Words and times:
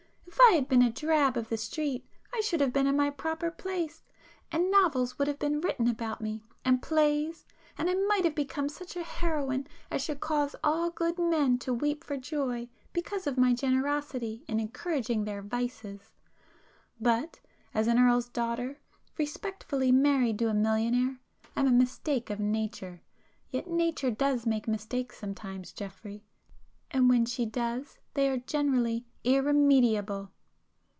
If 0.33 0.39
I 0.49 0.53
had 0.55 0.69
been 0.69 0.81
a 0.81 0.91
drab 0.91 1.37
of 1.37 1.49
the 1.49 1.57
street, 1.57 2.05
I 2.33 2.39
should 2.41 2.61
have 2.61 2.73
been 2.73 2.87
in 2.87 2.95
my 2.95 3.09
proper 3.09 3.51
place,—and 3.51 4.71
novels 4.71 5.19
would 5.19 5.27
have 5.27 5.37
been 5.39 5.61
written 5.61 5.87
about 5.87 6.19
me, 6.21 6.43
and 6.65 6.81
plays,—and 6.81 7.89
I 7.89 7.93
might 7.93 8.23
have 8.23 8.33
become 8.35 8.67
such 8.67 8.95
a 8.95 9.03
heroine 9.03 9.67
as 9.91 10.01
should 10.03 10.19
cause 10.19 10.55
all 10.63 10.89
good 10.89 11.19
men 11.19 11.57
to 11.59 11.73
weep 11.73 12.03
for 12.03 12.17
joy 12.17 12.69
because 12.91 13.27
of 13.27 13.37
my 13.37 13.53
generosity 13.53 14.43
in 14.47 14.59
encouraging 14.59 15.25
their 15.25 15.41
vices! 15.41 16.13
But 16.99 17.39
as 17.73 17.87
an 17.87 17.99
Earl's 17.99 18.27
daughter, 18.29 18.79
respectably 19.17 19.91
married 19.91 20.39
to 20.39 20.49
a 20.49 20.53
millionaire, 20.53 21.19
am 21.55 21.67
a 21.67 21.71
mistake 21.71 22.29
of 22.29 22.39
nature. 22.39 23.01
Yet 23.51 23.67
nature 23.69 24.11
does 24.11 24.45
make 24.45 24.67
mistakes 24.67 25.17
sometimes 25.19 25.71
Geoffrey, 25.71 26.23
and 26.89 27.09
when 27.09 27.25
she 27.25 27.45
does 27.45 27.99
they 28.15 28.27
are 28.27 28.35
generally 28.35 29.05
irremediable!" 29.23 30.29